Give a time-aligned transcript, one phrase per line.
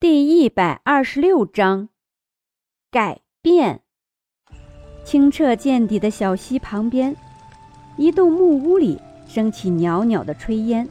[0.00, 1.88] 第一百二十六章，
[2.88, 3.80] 改变。
[5.04, 7.16] 清澈见底的小溪旁边，
[7.96, 10.88] 一栋木屋里升起袅袅的炊烟。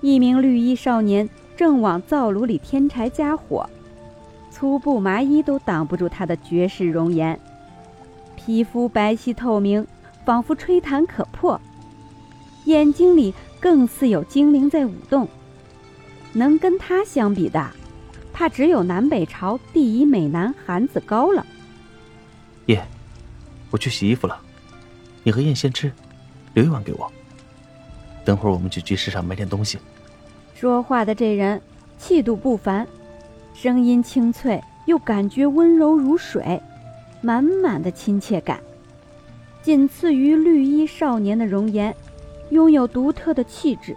[0.00, 3.68] 一名绿衣少年正往灶炉里添柴加火，
[4.48, 7.36] 粗布麻衣都挡不住他的绝世容颜。
[8.36, 9.84] 皮肤白皙透明，
[10.24, 11.60] 仿佛吹弹可破，
[12.66, 15.26] 眼睛里更似有精灵在舞动。
[16.32, 17.68] 能跟他相比的？
[18.38, 21.44] 怕只有南北朝第一美男韩子高了。
[22.66, 22.80] 叶，
[23.68, 24.40] 我去洗衣服了，
[25.24, 25.90] 你和燕先吃，
[26.54, 27.10] 留一碗给我。
[28.24, 29.76] 等会儿我们去集市上买点东西。
[30.54, 31.60] 说话的这人
[31.98, 32.86] 气度不凡，
[33.54, 36.62] 声音清脆又感觉温柔如水，
[37.20, 38.60] 满满的亲切感，
[39.64, 41.92] 仅次于绿衣少年的容颜，
[42.50, 43.96] 拥有独特的气质。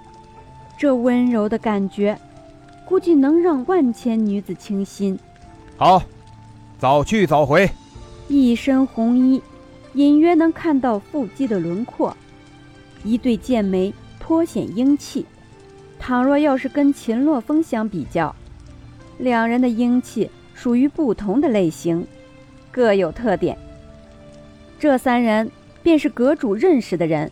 [0.79, 2.17] 这温柔的感觉。
[2.91, 5.17] 估计能让万千女子倾心。
[5.77, 6.03] 好，
[6.77, 7.69] 早去早回。
[8.27, 9.41] 一身红衣，
[9.93, 12.13] 隐约能看到腹肌的轮廓，
[13.05, 15.25] 一对剑眉颇显英气。
[15.97, 18.35] 倘若要是跟秦洛风相比较，
[19.19, 22.05] 两人的英气属于不同的类型，
[22.73, 23.57] 各有特点。
[24.77, 25.49] 这三人
[25.81, 27.31] 便是阁主认识的人，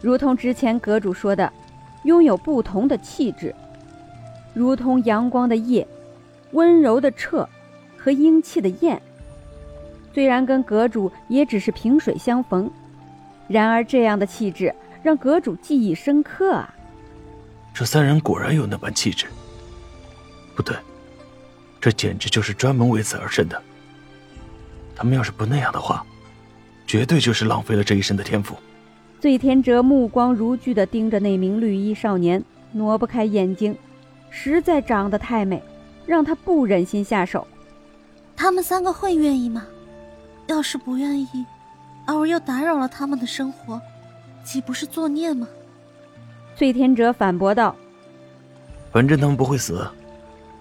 [0.00, 1.52] 如同之前阁主说的，
[2.02, 3.54] 拥有不同的气质。
[4.54, 5.86] 如同阳光的夜，
[6.52, 7.48] 温柔的澈，
[7.96, 9.00] 和英气的艳。
[10.14, 12.70] 虽然跟阁主也只是萍水相逢，
[13.48, 16.74] 然而这样的气质让阁主记忆深刻啊！
[17.72, 19.26] 这三人果然有那般气质。
[20.54, 20.76] 不对，
[21.80, 23.60] 这简直就是专门为此而生的。
[24.94, 26.04] 他们要是不那样的话，
[26.86, 28.54] 绝对就是浪费了这一身的天赋。
[29.18, 33.74] 醉天哲目光如炬地盯着那名绿衣少年，挪不开眼睛。
[34.34, 35.62] 实在长得太美，
[36.06, 37.46] 让他不忍心下手。
[38.34, 39.66] 他们三个会愿意吗？
[40.46, 41.46] 要是不愿意，
[42.06, 43.80] 而我又打扰了他们的生活，
[44.42, 45.46] 岂不是作孽吗？
[46.56, 47.76] 醉天哲反驳道
[48.90, 49.86] ：“反正他们不会死，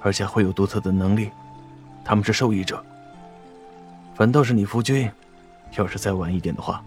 [0.02, 1.32] 而且会有独特的能力，
[2.04, 2.84] 他们是受益者。
[4.14, 5.10] 反倒是你夫君，
[5.78, 6.84] 要是再晚一点的话，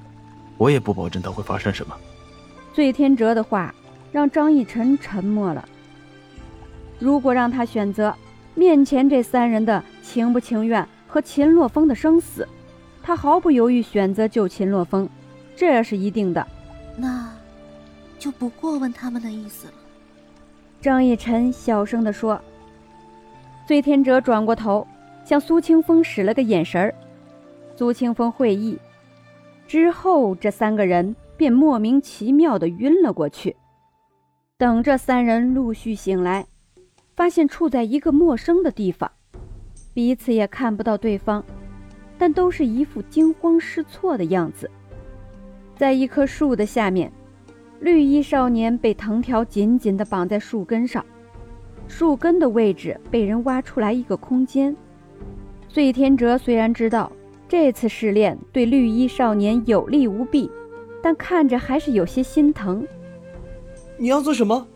[0.58, 1.96] 我也不保证他会发生什么。”
[2.74, 3.74] 醉天哲的话
[4.12, 5.66] 让张逸晨沉默了。
[7.04, 8.14] 如果让他选择，
[8.54, 12.48] 面前这三人的情不情愿和秦洛风的生死，
[13.02, 15.06] 他毫不犹豫选择救秦洛风，
[15.54, 16.46] 这是一定的。
[16.96, 17.30] 那，
[18.18, 19.74] 就不过问他们的意思了。
[20.80, 22.40] 张逸晨小声地说。
[23.66, 24.86] 醉天哲转过头，
[25.26, 26.94] 向苏清风使了个眼神儿。
[27.76, 28.78] 苏清风会意，
[29.66, 33.54] 之后这三个人便莫名其妙地晕了过去。
[34.56, 36.46] 等这三人陆续醒来。
[37.16, 39.10] 发现处在一个陌生的地方，
[39.92, 41.44] 彼此也看不到对方，
[42.18, 44.68] 但都是一副惊慌失措的样子。
[45.76, 47.12] 在一棵树的下面，
[47.80, 51.04] 绿衣少年被藤条紧紧地绑在树根上，
[51.86, 54.74] 树根的位置被人挖出来一个空间。
[55.68, 57.10] 醉天哲虽然知道
[57.48, 60.50] 这次试炼对绿衣少年有利无弊，
[61.02, 62.86] 但看着还是有些心疼。
[63.98, 64.66] 你要做什么？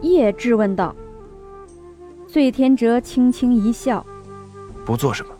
[0.00, 0.94] 叶质问道。
[2.32, 4.02] 醉天哲轻轻一笑，
[4.86, 5.34] 不做什么，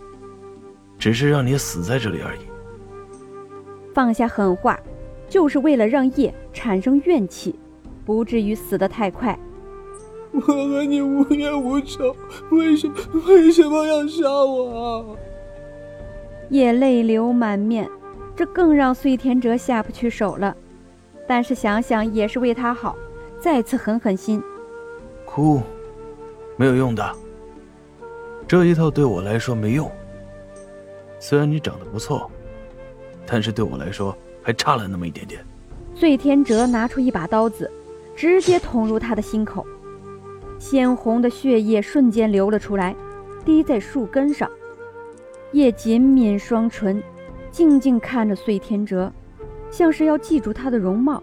[0.99, 2.41] 只是让你死在这里而已。
[3.95, 4.79] 放下狠话，
[5.27, 7.59] 就是为了让叶产生怨气，
[8.05, 9.39] 不至于死得太快。
[10.33, 12.15] 我和你无冤无仇，
[12.51, 12.95] 为什么
[13.27, 15.17] 为什么要杀我？
[16.51, 17.89] 叶泪流满面，
[18.37, 20.55] 这更让碎天哲下不去手了。
[21.27, 22.95] 但是想想也是为他好，
[23.41, 24.43] 再次狠狠心，
[25.25, 25.63] 哭。
[26.63, 27.13] 没有用的，
[28.47, 29.91] 这一套对我来说没用。
[31.19, 32.31] 虽然你长得不错，
[33.27, 35.45] 但是对我来说还差了那么一点点。
[35.93, 37.69] 醉天哲拿出一把刀子，
[38.15, 39.67] 直接捅入他的心口，
[40.61, 42.95] 鲜红的血液瞬间流了出来，
[43.45, 44.49] 滴在树根上。
[45.51, 47.03] 叶瑾抿双唇，
[47.51, 49.11] 静静看着醉天哲，
[49.69, 51.21] 像是要记住他的容貌，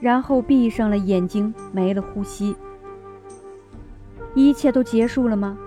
[0.00, 2.56] 然后闭上了眼睛，没了呼吸。
[4.34, 5.58] 一切都结束了吗？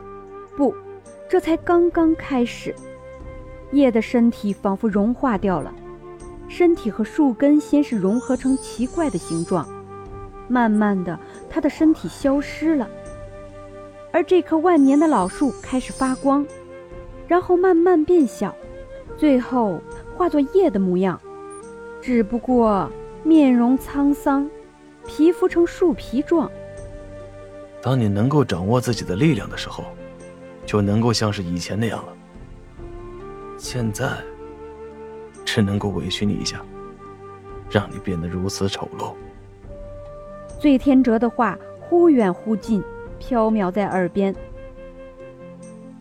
[0.56, 0.74] 不，
[1.30, 2.74] 这才刚刚开始。
[3.72, 5.74] 叶的身体仿佛融化掉了，
[6.48, 9.68] 身体和树根先是融合成奇怪的形状，
[10.48, 11.20] 慢慢的，
[11.50, 12.88] 他的身体消失了。
[14.12, 16.46] 而这棵万年的老树开始发光，
[17.28, 18.56] 然后慢慢变小，
[19.18, 19.82] 最后
[20.16, 21.20] 化作叶的模样，
[22.00, 22.88] 只不过
[23.24, 24.48] 面容沧桑，
[25.08, 26.48] 皮肤呈树皮状。
[27.84, 29.84] 当你能够掌握自己的力量的时候，
[30.66, 32.14] 就能够像是以前那样了。
[33.58, 34.10] 现在，
[35.44, 36.62] 只能够委屈你一下，
[37.70, 39.14] 让你变得如此丑陋。
[40.62, 42.82] 醉天哲的话忽远忽近，
[43.20, 44.34] 飘渺在耳边。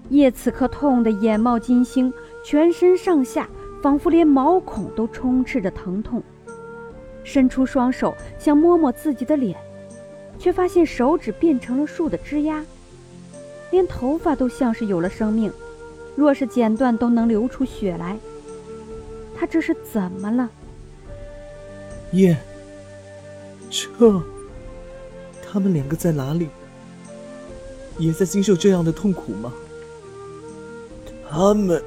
[0.09, 2.13] 叶此刻痛得眼冒金星，
[2.45, 3.49] 全身上下
[3.83, 6.23] 仿佛连毛孔都充斥着疼痛，
[7.25, 9.59] 伸出双手想摸摸自己的脸，
[10.43, 12.65] 却发现手指变成了树的枝丫，
[13.71, 15.53] 连头发都像是有了生命，
[16.17, 18.19] 若是剪断都能流出血来。
[19.37, 20.51] 他这是怎么了？
[22.11, 22.37] 叶，
[23.71, 24.21] 这，
[25.49, 26.49] 他们两个在哪里？
[27.97, 29.53] 也在经受这样的痛苦吗？
[31.31, 31.81] 他们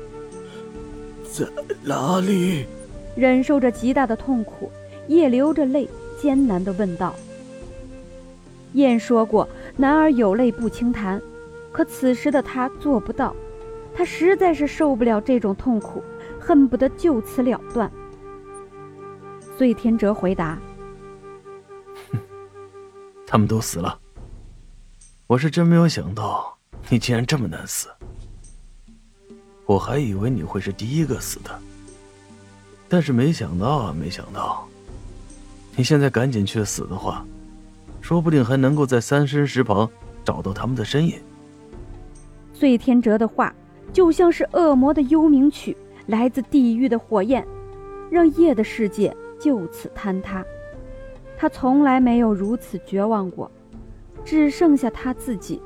[1.29, 1.45] 在
[1.83, 2.67] 哪里？
[3.17, 4.71] 忍受着极大的痛苦，
[5.09, 5.89] 叶流着泪，
[6.21, 7.13] 艰难地问道。
[8.75, 11.21] 燕说过，男儿有泪不轻弹，
[11.71, 13.35] 可此时的他做不到，
[13.93, 16.03] 他实在是受不了这种痛苦，
[16.39, 17.91] 恨不得就此了断。
[19.57, 20.59] 醉天哲回答：“，
[23.25, 23.97] 他们都死了。
[25.27, 26.57] 我是真没有想到，
[26.89, 27.87] 你竟然这么难死。”
[29.65, 31.59] 我还以为你会是第一个死的，
[32.87, 34.67] 但是没想到啊，没想到，
[35.75, 37.25] 你现在赶紧去死的话，
[38.05, 39.89] 说不定还能够在三生石旁
[40.23, 41.19] 找到他们的身影。
[42.53, 43.51] 醉天哲的话
[43.91, 45.75] 就像是恶魔的幽冥曲，
[46.05, 47.43] 来自地狱的火焰，
[48.11, 50.45] 让夜的世界就此坍塌。
[51.35, 53.49] 他从来没有如此绝望过，
[54.23, 55.59] 只剩下他自己，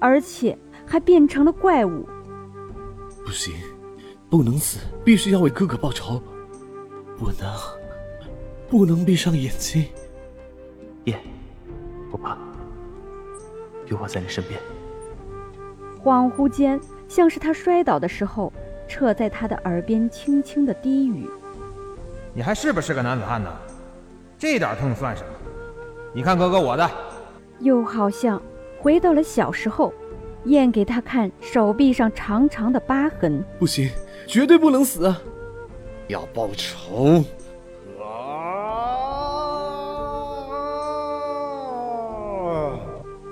[0.00, 2.04] 而且还变成了怪物。
[3.24, 3.54] 不行，
[4.28, 6.20] 不能死，必须要为哥哥报仇，
[7.16, 7.56] 不能，
[8.68, 9.84] 不能闭上眼睛。
[13.86, 14.60] 有我在你身边。
[16.02, 18.52] 恍惚间，像是他摔倒的时候，
[18.86, 21.28] 彻在他的耳边轻轻的低语
[22.34, 23.50] ：“你还是不是个男子汉呢？
[24.38, 25.28] 这点痛算什么？
[26.12, 26.88] 你看哥哥我的。”
[27.60, 28.40] 又好像
[28.80, 29.92] 回到了小时候。
[30.44, 33.90] 燕给他看手臂上长长的疤痕，不行，
[34.28, 35.12] 绝对不能死，
[36.06, 37.24] 要报仇！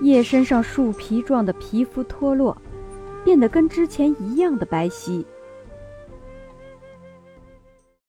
[0.04, 2.56] 叶身上树皮状的皮肤脱落，
[3.24, 5.24] 变得跟之前一样的白皙。